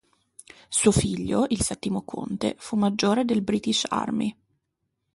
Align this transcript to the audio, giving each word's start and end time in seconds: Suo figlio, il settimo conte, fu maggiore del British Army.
Suo 0.67 0.91
figlio, 0.91 1.45
il 1.49 1.61
settimo 1.61 2.01
conte, 2.01 2.55
fu 2.57 2.75
maggiore 2.75 3.23
del 3.23 3.43
British 3.43 3.83
Army. 3.87 4.35